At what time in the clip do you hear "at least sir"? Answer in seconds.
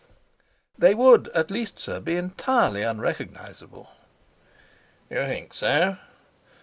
1.27-1.99